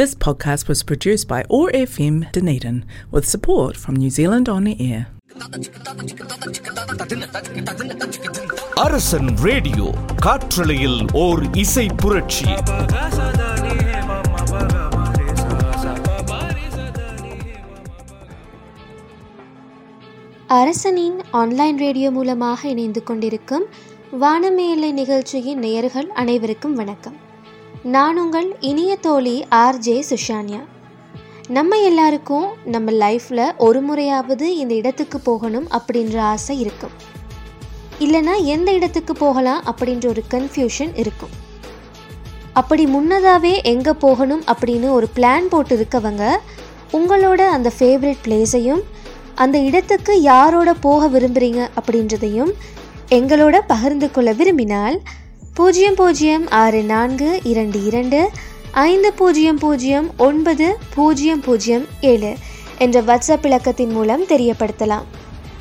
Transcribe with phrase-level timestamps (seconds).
[0.00, 5.00] This podcast was produced by ORFM Dunedin with support from New Zealand On Air.
[8.82, 9.86] Arasan radio
[10.24, 12.48] காற்றலையில் ஓர் இசை புரட்சி
[20.46, 23.66] அரசனின் online radio மூலமாக இணைந்து கொண்டிருக்கும்
[24.20, 27.18] வானமேலை நிகழ்ச்சியின் நேயர்கள் அனைவருக்கும் வணக்கம்
[27.82, 30.58] நான் உங்கள் இனிய தோழி ஆர்ஜே சுஷான்யா.
[31.48, 36.90] நம்ம எல்லாருக்கும் நம்ம லைஃப்பில் ஒரு முறையாவது இந்த இடத்துக்கு போகணும் அப்படின்ற ஆசை இருக்கும்.
[37.98, 41.30] இல்லைனா எந்த இடத்துக்கு போகலாம் அப்படின்ற ஒரு கன்ஃபியூஷன் இருக்கும்.
[42.52, 46.36] அப்படி முன்னதாகவே எங்கே போகணும் அப்படின்னு ஒரு பிளான் போட்டு இருக்கவங்க
[46.92, 48.82] உங்களோட அந்த ஃபேவரட் பிளேஸையும்
[49.34, 52.52] அந்த இடத்துக்கு யாரோட போக விரும்புகிறீங்க அப்படின்றதையும்
[53.08, 55.02] எங்களோட பகிர்ந்து கொள்ள விரும்பினால்
[55.54, 58.18] பூஜ்ஜியம் பூஜ்ஜியம் ஆறு நான்கு இரண்டு இரண்டு
[58.72, 62.30] ஐந்து பூஜ்ஜியம் பூஜ்ஜியம் ஒன்பது பூஜ்ஜியம் பூஜ்ஜியம் ஏழு
[62.78, 65.06] என்ற வாட்ஸ்அப் இலக்கத்தின் மூலம் தெரியப்படுத்தலாம்.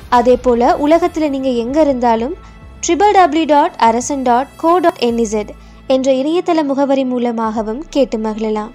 [0.09, 2.35] அதே போல் உலகத்தில் நீங்கள் எங்கே இருந்தாலும்
[2.83, 5.51] triple W dot Arasan dot co dot NZ
[5.87, 8.71] என்ற இணையதள முகவரி மூலமாகவும் கேட்டு மகிழலாம்.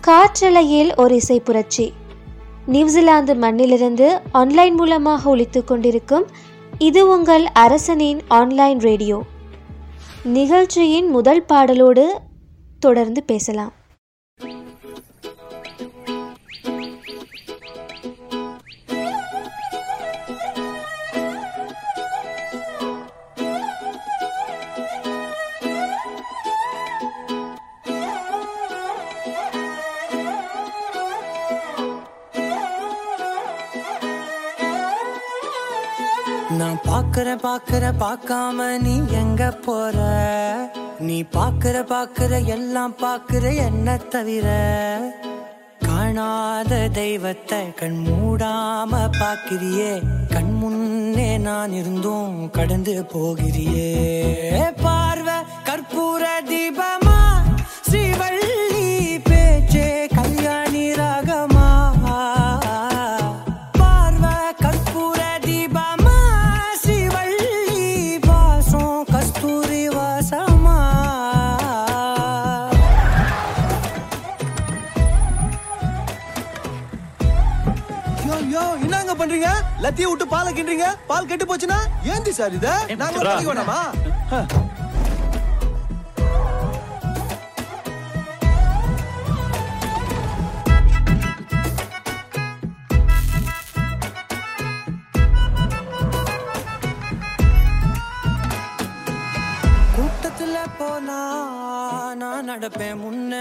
[0.00, 1.92] காற்றலையில் ஒரு இசை புரட்சி.
[2.66, 6.26] நியூசிலாந்து மண்ணிலிருந்து ஆன்லைன் மூலமாக ஒழித்து கொண்டிருக்கும்
[6.78, 9.18] இது உங்கள் அரசனின் ஆன்லைன் ரேடியோ.
[10.32, 12.04] நிகழ்ச்சியின் முதல் பாடலோடு
[12.82, 13.74] தொடர்ந்து பேசலாம்.
[36.58, 39.96] நான் பாக்குற பாக்குற பார்க்காம நீ எங்க போற?
[41.00, 44.46] நீ பாக்குற பாக்குற எல்லாம் பாக்குற என்ன தவிர
[45.86, 49.92] காணாத தெய்வத்தை கண் மூடாம பாக்கிறியே
[50.32, 53.90] கண் முன்னே நான் இருந்தும் கடந்து போகிறியே.
[54.82, 54.97] பா
[78.38, 79.50] யோ யோ என்னங்க பண்றீங்க?
[79.84, 80.88] லத்திய விட்டு பாலை கிண்டுறீங்க?
[81.10, 81.78] பால் கெட்டு போச்சுன்னா
[82.14, 82.68] ஏந்தி சார் இத?
[83.02, 83.80] நாங்க பண்ணிக்க வேணாமா?
[100.80, 101.18] போனா
[102.20, 103.34] நான் நடப்பேன் முன்ன.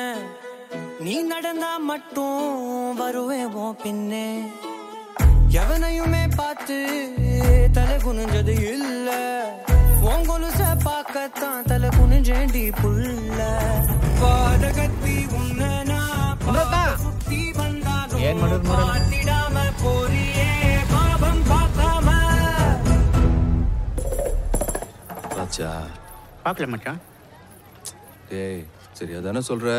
[1.06, 3.52] நீ நடந்தா மட்டும் வருவேன்
[3.84, 4.28] பின்னே.
[5.56, 6.78] எவனையுமே பார்த்து
[7.74, 9.10] தலை குனிஞ்சது இல்ல.
[10.10, 13.40] உன் கொலுச பார்க்கத்தான் தலை குனிஞ்சேண்டி புள்ள
[14.22, 15.64] பாதகத்தி உன்ன
[17.04, 20.50] சுத்தி வந்தாலும் பார்த்திடாம போறியே
[20.94, 22.10] பாவம் பார்க்காம.
[25.36, 25.72] பாச்சா
[26.46, 27.02] பார்க்கல மச்சான்.
[28.30, 29.70] டேய் சரி அதானே சொல்ற?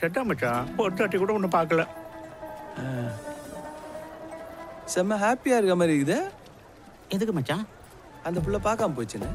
[0.00, 0.66] செட்டா மச்சான்.
[0.76, 1.84] ஒரு தாட்டி கூட ஒன்றும் பார்க்கல.
[4.94, 6.18] செம்ம ஹாப்பியா இருக்க மாதிரி இருக்குது.
[7.08, 7.64] எதுக்கு மச்சான்?
[8.22, 9.28] அந்த புள்ள பார்க்காம போச்சுன்னு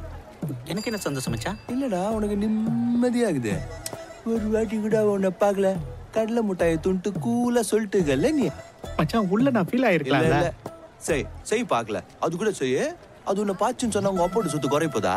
[0.67, 1.57] எனக்கு என்ன சந்தோஷம் மச்சான்?
[1.73, 3.53] இல்லடா உனக்கு நிம்மதியா இருக்குது.
[4.31, 5.69] ஒரு வாட்டி கூட உன்னை பார்க்கல.
[6.11, 8.47] கடலை முட்டாயை துண்டு கூலா சொல்லிட்டுகல்ல நீ?
[8.97, 10.51] மச்சான் உள்ள நான் ஃபீல் இல்ல
[11.07, 11.99] சரி செய் பார்க்கல.
[12.19, 12.81] அது கூட செய்ய
[13.29, 15.15] அது உன்னை பாச்சுன்னு சொன்னா உங்க அப்போட்டு சுத்து குறைப்போதா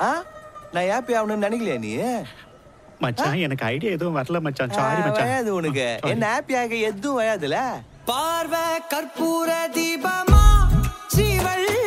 [0.00, 0.10] ஆ?
[0.74, 1.92] நான் ஹாப்பி ஆகணும்னு நினைக்கலையா நீ?
[3.00, 4.74] மச்சான் எனக்கு ஐடியா எதுவும் வரல மச்சான்.
[4.78, 5.28] சாரி மச்சான்.
[5.28, 5.86] வயாது உனக்கு.
[6.12, 7.58] என்ன ஹாப்பி ஆக எதுவும் வயாதுல?
[8.08, 10.44] பார்வை கற்பூர தீபமா
[11.12, 11.83] ஸ்ரீவள்ளி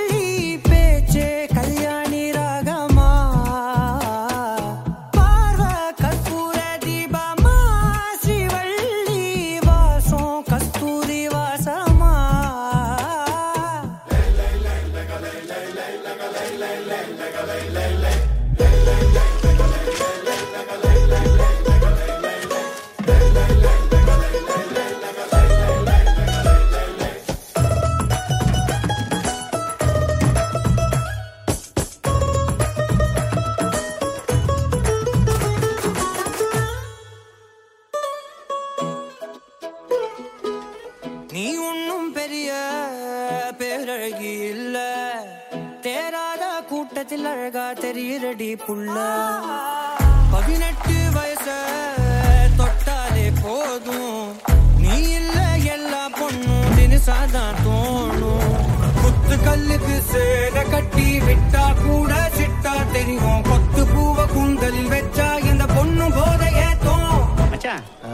[59.41, 63.43] கல்லுக்கு சேர கட்டி விட்டா கூட சிட்டா தெரியும்.
[63.43, 67.21] கொத்து பூவ கூந்தலில் வச்சா இந்த பொண்ணு போத ஏத்தோம்
[67.51, 68.11] மச்சான் ஆ,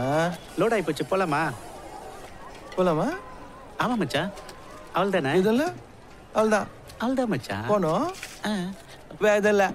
[0.58, 1.42] லோட் ஆகி போச்சு போலாமா?
[2.76, 3.08] போலாமா?
[3.78, 4.30] ஆமா மச்சான்
[4.92, 5.74] அவள் தானே இதெல்லாம்
[6.34, 6.68] அவ்வளோதான்
[6.98, 8.06] அவள் தான் மச்சான் போனோம்
[8.44, 8.52] ஆ.
[9.20, 9.74] வே இதெல்லாம்.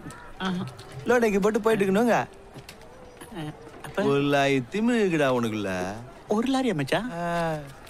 [1.07, 2.17] லோடைக்கு போட்டு போயிட்டு இருக்கணுங்க.
[3.85, 3.97] அப்ப?
[4.05, 4.23] ஒரு
[4.71, 5.71] திமிழுக்குடா உனக்குள்ள.
[6.29, 7.25] ஒரு லாரியா மச்சான் ஆ,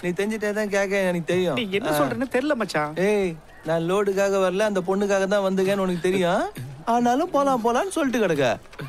[0.02, 1.56] நீ தெரிஞ்சிட்டே தான் கேட்க எனக்கு தெரியும்.
[1.60, 1.90] நீ என்ன.
[2.00, 2.92] சொல்றேன்னு தெரியல மச்சான்.
[3.08, 3.32] ஏய்
[3.68, 6.44] நான் லோடுக்காக வரல அந்த பொண்ணுக்காக தான் வந்திருக்கேன்னு உனக்கு தெரியும்.
[6.92, 8.46] ஆனாலும் போலாம் போலாம்னு சொல்லிட்டு கிடக்க.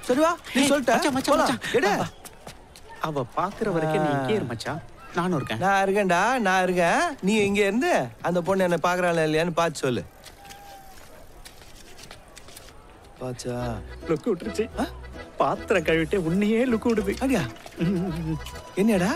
[0.08, 1.22] சரி வா நீ சொல்லிட்ட.
[1.31, 1.60] போலாம்.
[1.80, 1.92] எடு.
[3.10, 4.81] அவ பாக்குற வரைக்கும் நீ இங்கே மச்சான்.
[5.18, 5.62] நானும் இருக்கேன்.
[5.66, 7.02] நான் இருக்கேன்டா நான் இருக்கேன்.
[7.28, 7.92] நீ இங்க இருந்து
[8.28, 10.04] அந்த பொண்ணு என்ன பாக்குறாளா இல்லையான்னு பார்த்து சொல்லு.
[13.22, 13.56] பாச்சா.
[14.10, 14.66] லுக்கு விட்டுருச்சு.
[15.42, 17.14] பாத்திரம் கழுவிட்டு உன்னையே லுக்கு விடுது.
[17.22, 17.44] அப்படியா?
[18.81, 19.12] என்னடா.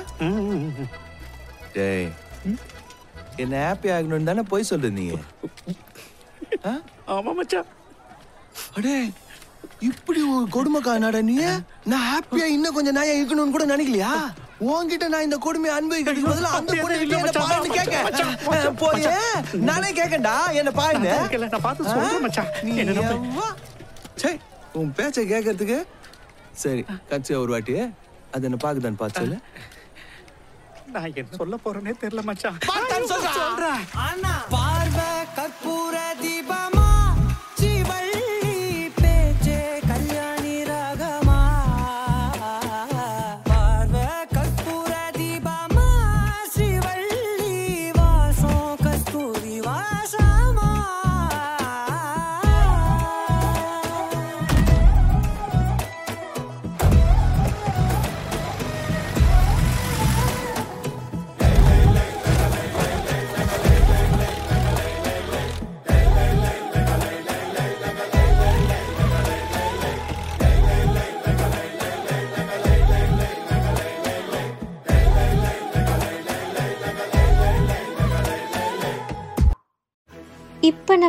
[1.75, 2.07] டேய்.
[3.37, 5.05] என்ன ஹாப்பி ஆகணும்னு தானே போய் சொல்லு நீ.
[6.65, 6.73] ஆ?
[7.07, 7.69] ஆமா மச்சான்.
[8.77, 8.95] அடே
[9.81, 11.35] இப்படி ஒரு கொடுமைக்காரனாடா நீ?
[11.85, 14.11] நான் ஹாப்பியா இன்னும் கொஞ்சம் நாயா இருக்கணும்னு கூட நினைக்கலையா?
[14.67, 17.97] உன்கிட்ட நான் இந்த கொடுமையை அனுபவிக்கிறதுக்கு பதிலா அந்த பொண்ணு என்ன பாருன்னு கேட்க.
[18.81, 19.07] போய்
[19.69, 21.11] நானே கேட்கண்டா என்ன பாருன்னு.
[21.47, 22.49] நான் பார்த்து சொல்றேன் மச்சான்.
[24.21, 24.31] சே
[24.73, 25.79] உன் பேச்சை கேட்கறதுக்கு
[26.55, 27.73] சரி கட்சியா ஒரு வாட்டி
[28.33, 29.37] அது என்ன பாக்குதான்னு பார்த்து சொல்லு.
[30.95, 33.33] நான் என்ன சொல்ல போறேனே தெரியல மச்சான் பார்த்தான்னு சொல்றா.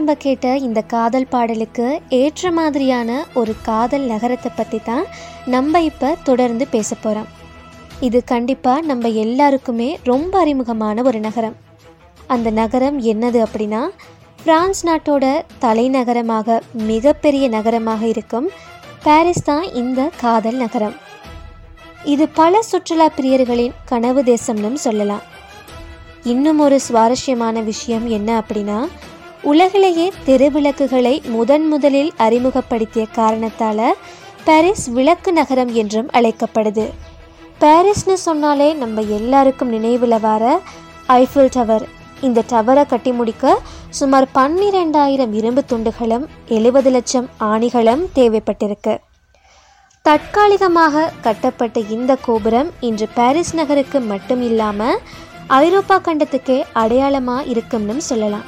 [0.07, 1.87] நம்ம கேட்ட இந்த காதல் பாடலுக்கு
[2.17, 3.11] ஏற்ற மாதிரியான
[3.41, 5.07] ஒரு காதல் நகரத்தை பற்றி தான்
[5.55, 7.27] நம்ம இப்போ தொடர்ந்து பேச போகிறோம்
[8.09, 11.57] இது கண்டிப்பாக நம்ம எல்லாருக்குமே ரொம்ப அறிமுகமான ஒரு நகரம்.
[12.35, 13.83] அந்த நகரம் என்னது அப்படின்னா
[14.45, 15.25] பிரான்ஸ் நாட்டோட
[15.65, 16.61] தலைநகரமாக
[16.91, 18.47] மிகப்பெரிய நகரமாக இருக்கும்
[19.07, 20.97] பாரிஸ் தான் இந்த காதல் நகரம்.
[22.15, 25.27] இது பல சுற்றுலா பிரியர்களின் கனவு தேசம்னு சொல்லலாம்.
[26.35, 28.81] இன்னும் ஒரு சுவாரஸ்யமான விஷயம் என்ன அப்படின்னா
[29.51, 33.83] உலகிலேயே தெருவிளக்குகளை முதன் முதலில் அறிமுகப்படுத்திய காரணத்தால்
[34.47, 36.87] பாரிஸ் விளக்கு நகரம் என்றும் அழைக்கப்படுது.
[37.61, 40.45] பாரிஸ்னு சொன்னாலே நம்ம எல்லாருக்கும் நினைவில் வர
[41.21, 41.85] ஐஃபில் டவர்.
[42.27, 43.55] இந்த டவரை கட்டி முடிக்க
[43.99, 46.27] சுமார் பன்னிரெண்டாயிரம் இரும்பு துண்டுகளும்
[46.59, 48.97] எழுபது லட்சம் ஆணிகளும் தேவைப்பட்டிருக்கு.
[50.03, 55.01] தற்காலிகமாக கட்டப்பட்ட இந்த கோபுரம் இன்று பாரிஸ் நகருக்கு மட்டும் இல்லாமல்
[55.63, 58.47] ஐரோப்பா கண்டத்துக்கே அடையாளமாக இருக்கும்னு சொல்லலாம்.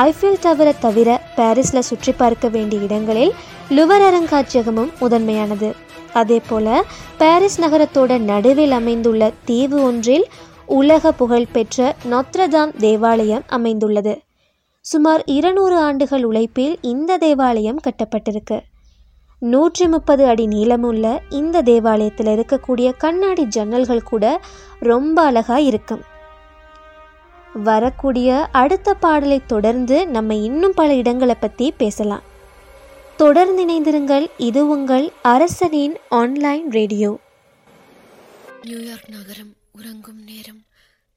[0.00, 3.32] ஐஃபில் டவரை தவிர பாரிஸில் சுற்றி பார்க்க வேண்டிய இடங்களில்
[3.70, 5.74] லுவர் அருங்காட்சியகமும் முதன்மையானது.
[6.12, 6.84] அதே போல
[7.18, 10.26] பாரிஸ் நகரத்தோட நடுவில் அமைந்துள்ள தீவு ஒன்றில்
[10.66, 14.14] உலக புகழ்பெற்ற நொத்ரதாம் தேவாலயம் அமைந்துள்ளது.
[14.80, 18.60] சுமார் இருநூறு ஆண்டுகள் உழைப்பில் இந்த தேவாலயம் கட்டப்பட்டிருக்கு.
[19.38, 24.40] நூற்றி முப்பது அடி நீளமுள்ள இந்த தேவாலயத்தில் இருக்கக்கூடிய கண்ணாடி ஜன்னல்கள் கூட
[24.78, 26.02] ரொம்ப அழகாக இருக்கும்.
[27.54, 32.22] வரக்கூடிய அடுத்த பாடலை தொடர்ந்து நம்ம இன்னும் பல இடங்களை பற்றி பேசலாம்.
[33.16, 34.30] தொடர்ந்து இணைந்திருங்கள்.
[34.36, 37.18] இது உங்கள் அரசனின் ஆன்லைன் ரேடியோ
[38.62, 40.64] நியூயார்க் நகரம் உறங்கும் நேரம்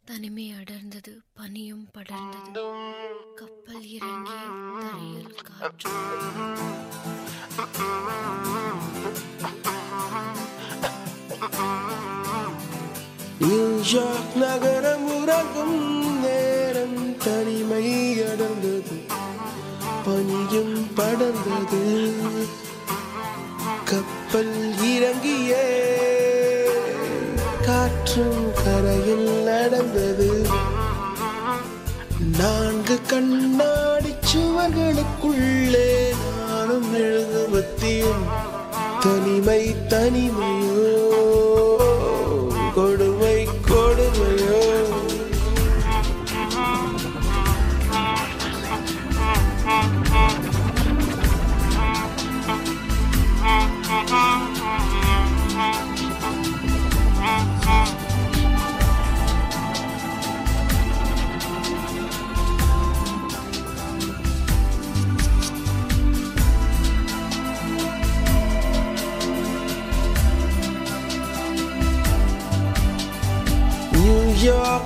[0.06, 2.66] தனிமை அடர்ந்தது பனியும் படர்ந்தது.
[3.36, 4.32] கப்பல் இறங்கி
[4.80, 5.90] தரையில் காற்று.
[13.40, 15.80] நியூயார்க் நகரம் உறங்கும்
[16.22, 17.86] நேரம் தனிமை
[18.22, 18.96] அடர்ந்தது
[20.06, 21.82] பனியும் படர்ந்தது.
[23.90, 24.56] கப்பல்
[24.92, 25.52] இறங்கிய
[27.66, 30.30] காற்றும் கரையில் நடந்தது.
[32.40, 35.90] நான்கு கண்ணாடி சுவர்களுக்குள்ளே
[36.48, 38.26] நானும் எழுதுவத்தியும்
[39.00, 40.75] தனிமை தனிமையும்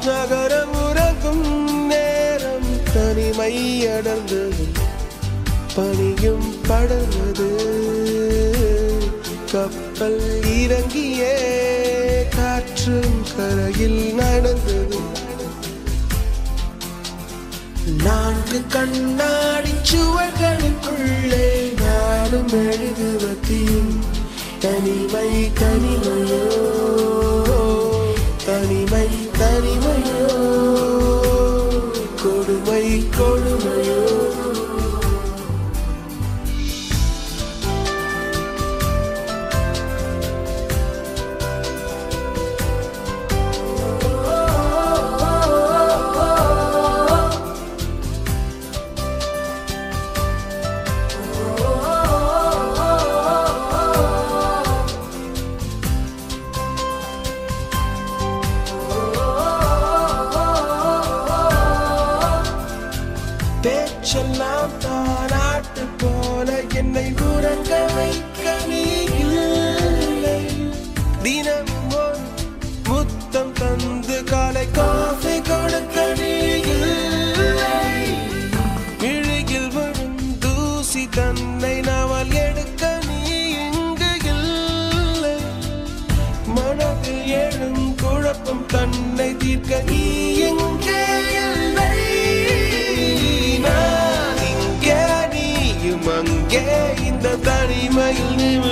[0.05, 3.53] நகரம் உறங்கும் நேரம் தனிமை
[3.87, 4.65] அடர்ந்தது
[5.75, 7.49] பணியும் படர்ந்தது
[9.51, 11.35] கப்பல் இறங்கியே
[12.35, 14.99] காற்றும் கரையில் நடந்தது.
[18.03, 21.47] நான்கு கண்ணாடி சுவர்களுக்குள்ளே
[21.81, 23.93] நானும் எழுதுவதியும்
[24.59, 25.29] தனிமை
[25.61, 26.43] தனிமையோ
[28.45, 29.07] தனிமை
[29.39, 30.23] தனிமையோ
[32.23, 32.85] கொடுமை
[33.17, 34.18] கொடுமையோ.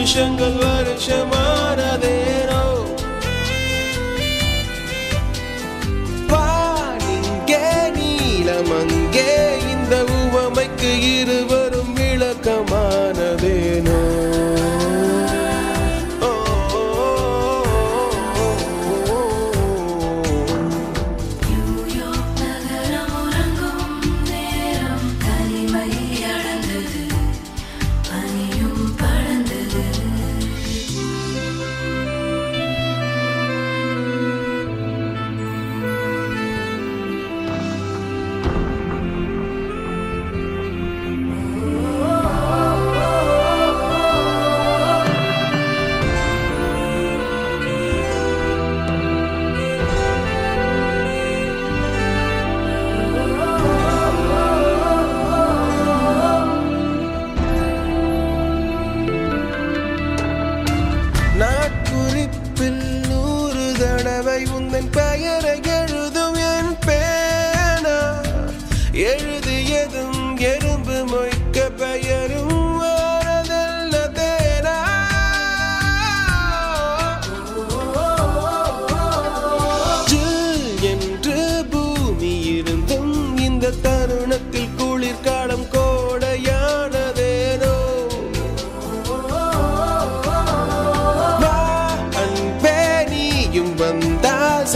[0.07, 1.46] شنگ الورد شمال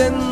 [0.01, 0.30] sen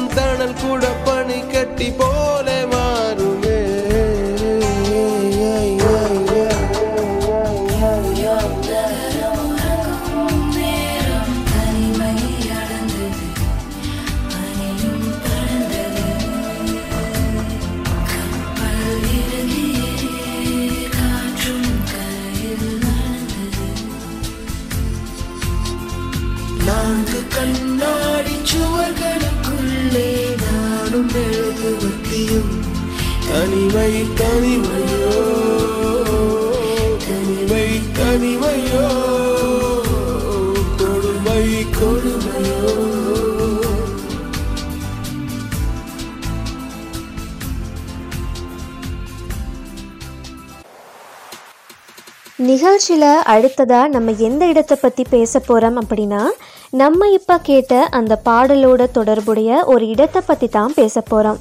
[52.39, 56.21] நிகழ்ச்சியில் அடுத்ததாக நம்ம எந்த இடத்தை பற்றி பேச போகிறோம் அப்படின்னா
[56.69, 61.39] நம்ம இப்போ கேட்ட அந்த பாடலோட தொடர்புடைய ஒரு இடத்தை பற்றி தான் பேச போகிறோம்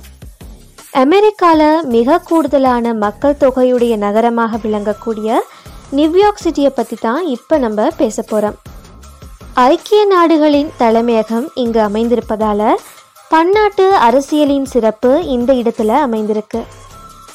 [0.92, 5.30] அமெரிக்காவில் மிக கூடுதலான மக்கள் தொகையுடைய நகரமாக விளங்கக்கூடிய
[5.90, 8.56] நியூயார்க் சிட்டியை பற்றி தான் இப்போ நம்ம பேச போகிறோம்
[9.54, 12.66] ஐக்கிய நாடுகளின் தலைமையகம் இங்கு அமைந்திருப்பதால்
[13.28, 16.60] பன்னாட்டு அரசியலின் சிறப்பு இந்த இடத்துல அமைந்திருக்கு.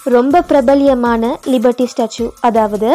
[0.03, 2.89] ரொம்ப பிரபல்யமான லிபர்ட்டி ஸ்டாச்சு அதாவது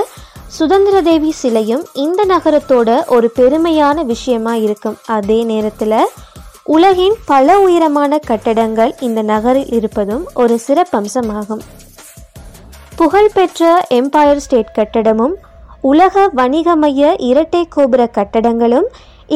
[0.56, 4.96] சுதந்திர தேவி சிலையும் இந்த நகரத்தோட ஒரு பெருமையான விஷயமா இருக்கும்.
[5.16, 5.92] அதே நேரத்தில்
[6.74, 11.62] உலகின் பல உயரமான கட்டடங்கள் இந்த நகரில் இருப்பதும் ஒரு சிறப்பம்சமாகும்.
[13.00, 15.36] புகழ்பெற்ற எம்பையர் ஸ்டேட் கட்டடமும்
[15.90, 18.88] உலக வணிக மைய இரட்டை கோபுர கட்டடங்களும்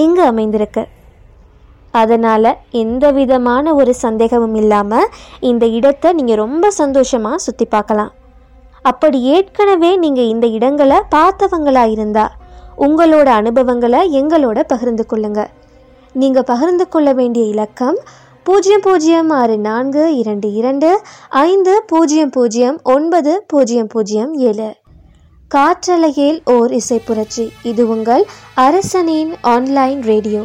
[0.04, 0.84] இங்கு அமைந்திருக்கு.
[2.02, 2.50] அதனால்
[2.84, 5.10] எந்த விதமான ஒரு சந்தேகமும் இல்லாமல்
[5.50, 8.12] இந்த இடத்தை நீங்கள் ரொம்ப சந்தோஷமாக சுற்றி பார்க்கலாம்.
[8.90, 12.24] அப்படி ஏற்கனவே நீங்கள் இந்த இடங்களை பார்த்தவங்களா இருந்தா
[12.86, 15.40] உங்களோட அனுபவங்களை எங்களோட பகிர்ந்து கொள்ளுங்க.
[16.12, 17.98] நீங்கள் பகிர்ந்து கொள்ள வேண்டிய இலக்கம்
[18.46, 20.88] பூஜ்ஜியம் பூஜ்ஜியம் ஆறு நான்கு இரண்டு இரண்டு
[21.28, 24.70] ஐந்து பூஜ்ஜியம் பூஜ்ஜியம் ஒன்பது பூஜ்ஜியம் பூஜ்ஜியம் ஏழு.
[25.50, 28.24] காற்றலையில் ஓர் இசை புரட்சி இது உங்கள்
[28.66, 30.42] அரசனின் ஆன்லைன் ரேடியோ.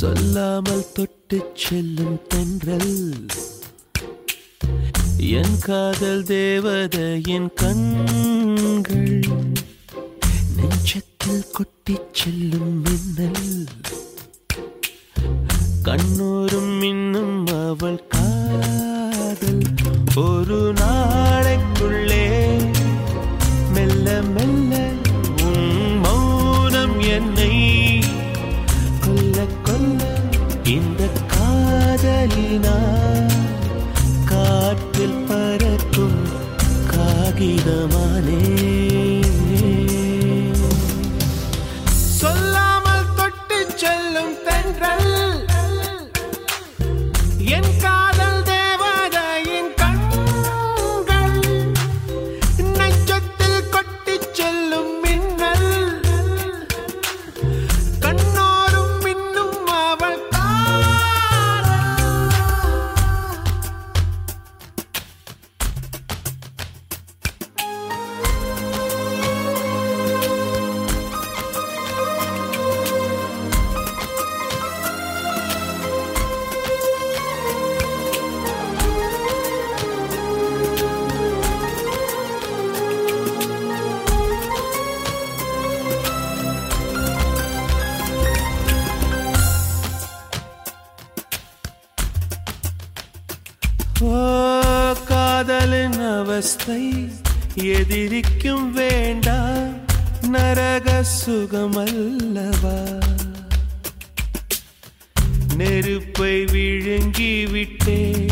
[0.00, 3.26] சொல்லாமல் தொட்டு செல்லும் தென்றல்.
[5.18, 9.20] என் காதல் தேவதையின் கண்கள்.
[10.56, 13.66] நெஞ்சத்தில் கொட்டி செல்லும் மின்னல்.
[15.84, 19.62] கண்ணூரும் இன்னும் அவள் காதல்.
[20.16, 22.29] ஒரு நாளைக்குள்ளே
[32.58, 32.89] night.
[102.30, 102.74] அல்லவா?
[105.56, 108.26] நெருப்பை விழுங்கி விட்டே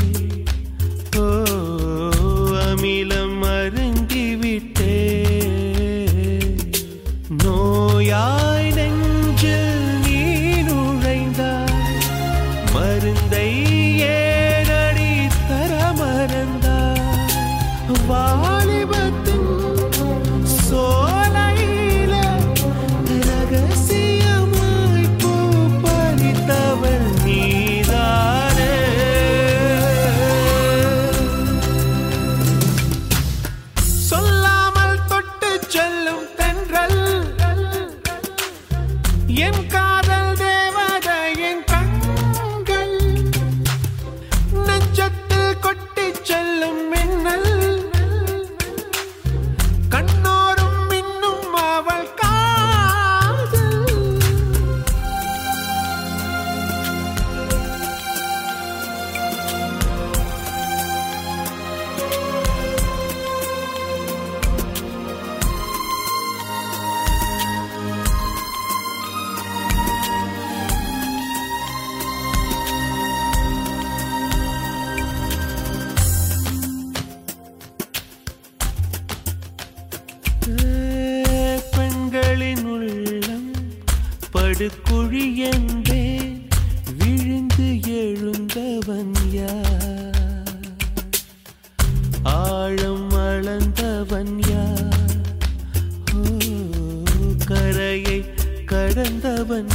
[98.99, 99.75] கடந்தவன்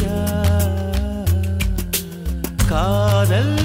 [2.68, 3.62] காதல்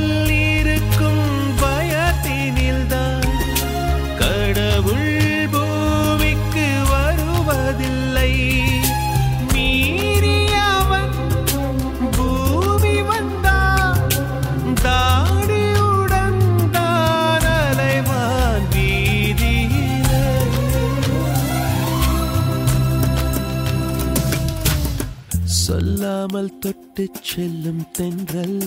[26.39, 28.61] கமல் தொட்டு செல்லும் தென்றல்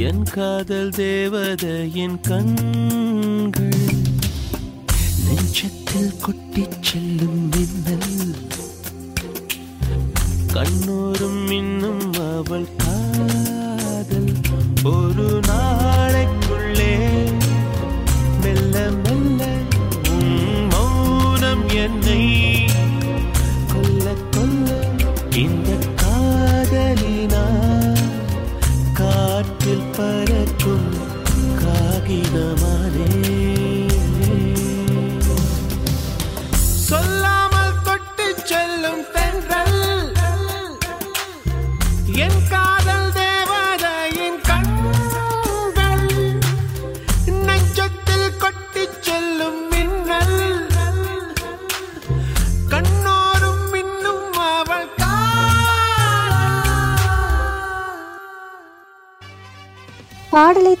[0.00, 3.86] என் காதல் தேவதையின் கண்கள்
[5.24, 8.12] நெஞ்சத்தில் கொட்டி செல்லும் மின்னல்
[10.52, 14.32] கண்ணோரும் இன்னும் அவள் காதல்
[14.92, 15.28] ஒரு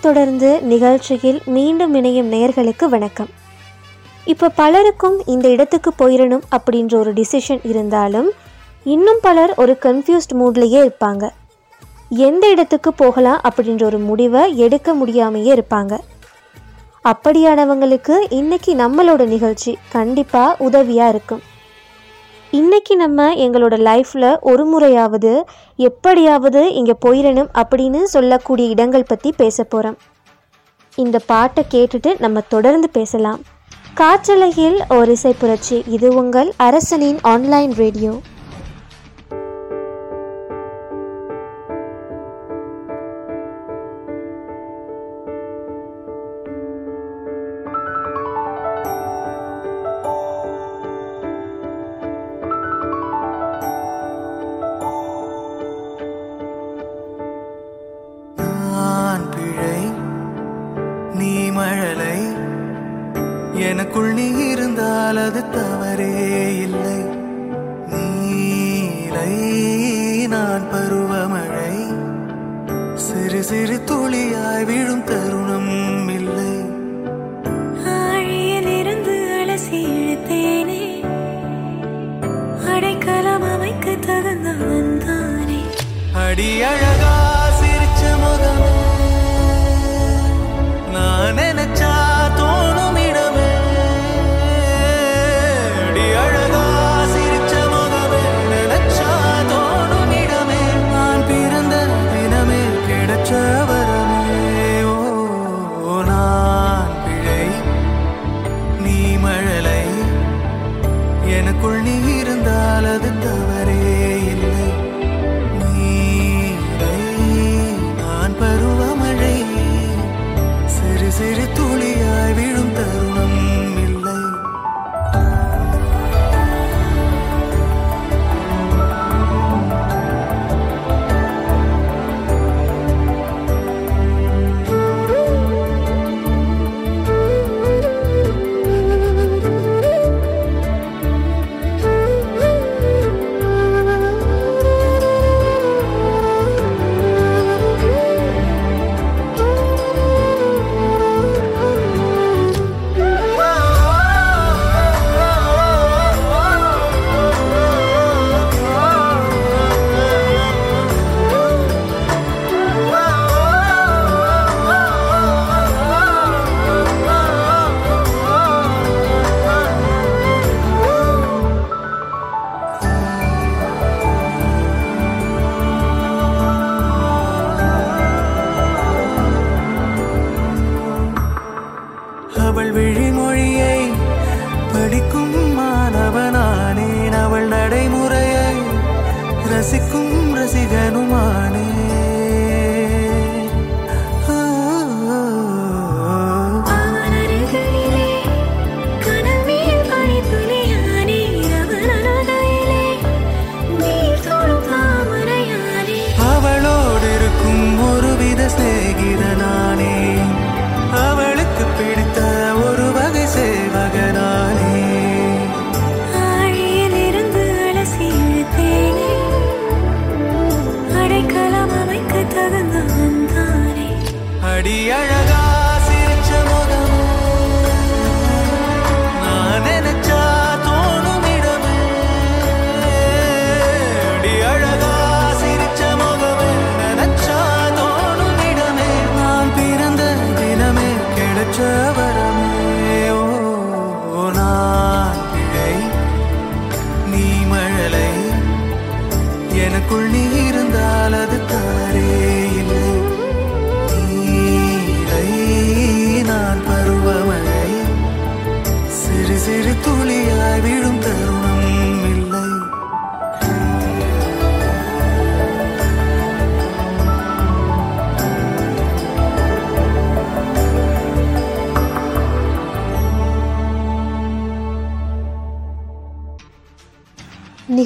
[0.00, 3.28] தொடர்ந்து நிகழ்ச்சியில் மீண்டும் இணையும் நேயர்களுக்கு வணக்கம்.
[4.24, 8.28] இப்போ பலருக்கும் இந்த இடத்துக்கு போயிடணும் அப்படின்ற ஒரு டிசிஷன் இருந்தாலும்
[8.84, 11.30] இன்னும் பலர் ஒரு கன்ஃபியூஸ்ட் மூட்லேயே இருப்பாங்க.
[12.08, 15.94] எந்த இடத்துக்கு போகலாம் அப்படின்ற ஒரு முடிவை எடுக்க முடியாமையே இருப்பாங்க.
[17.12, 21.42] அப்படியானவங்களுக்கு இன்னைக்கு நம்மளோட நிகழ்ச்சி கண்டிப்பாக உதவியாக இருக்கும்.
[22.58, 25.32] இன்றைக்கி நம்ம எங்களோட லைஃப்பில் ஒரு முறையாவது
[25.76, 29.98] எப்படியாவது இங்கே போயிடணும் அப்படின்னு சொல்லக்கூடிய இடங்கள் பற்றி பேச போகிறோம்
[30.94, 33.40] இந்த பாட்டை கேட்டுட்டு நம்ம தொடர்ந்து பேசலாம்.
[34.00, 38.12] காற்றலகில் ஒரு இசை புரட்சி இது உங்கள் அரசனின் ஆன்லைன் ரேடியோ.
[86.60, 86.99] 别人。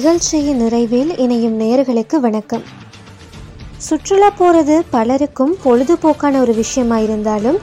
[0.05, 2.63] நிகழ்ச்சியின் நிறைவில் இணையும் நேயர்களுக்கு வணக்கம்.
[3.77, 7.57] சுற்றுலா போகிறது பலருக்கும் பொழுதுபோக்கான ஒரு விஷயமா இருந்தாலும்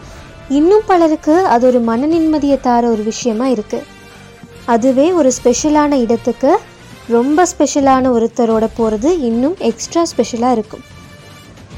[0.49, 3.83] இன்னும் பலருக்கு அது ஒரு மன நிம்மதியை தார ஒரு விஷயமா இருக்கு.
[4.67, 6.59] அதுவே ஒரு ஸ்பெஷலான இடத்துக்கு
[7.09, 10.85] ரொம்ப ஸ்பெஷலான ஒருத்தரோட போகிறது இன்னும் எக்ஸ்ட்ரா ஸ்பெஷலாக இருக்கும்.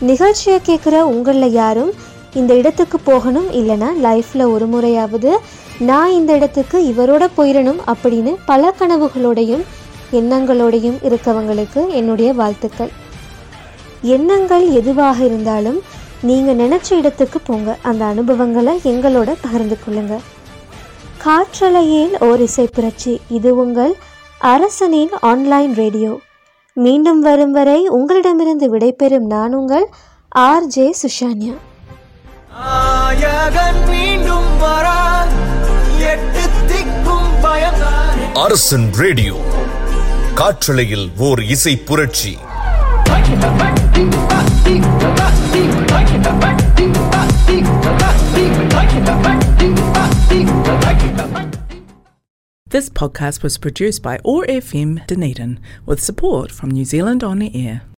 [0.01, 1.93] நிகழ்ச்சியை கேட்குற உங்களில் யாரும்
[2.35, 5.39] இந்த இடத்துக்கு போகணும் இல்லைன்னா லைஃப்பில் ஒரு முறையாவது
[5.79, 9.65] நான் இந்த இடத்துக்கு இவரோட போயிடணும் அப்படின்னு பல கனவுகளோடையும்
[10.13, 12.93] எண்ணங்களோடையும் இருக்கவங்களுக்கு என்னுடைய வாழ்த்துக்கள்.
[14.03, 15.81] எண்ணங்கள் எதுவாக இருந்தாலும்
[16.21, 17.77] நீங்கள் நினச்ச இடத்துக்கு போங்க.
[17.83, 20.19] அந்த அனுபவங்களை எங்களோட பகிர்ந்து கொள்ளுங்க.
[21.17, 23.21] காற்றலையில் ஓர் இசை புரட்சி.
[23.29, 23.97] இது உங்கள்
[24.39, 26.21] அரசனின் ஆன்லைன் ரேடியோ.
[26.73, 29.87] மீண்டும் வரும் வரை உங்களிடமிருந்து விடைபெறும் நான் உங்கள்
[30.29, 31.55] ஆர் ஜே சுஷான்யா.
[33.87, 35.01] மீண்டும் வரா
[35.99, 39.35] எட்டு திக்கும் பயந்தானே அரசன் ரேடியோ.
[40.34, 42.34] காற்றலையில் ஓர் இசை புரட்சி
[52.68, 57.52] This podcast was produced by OAR FM Dunedin with support from New Zealand On the
[57.56, 57.82] Air.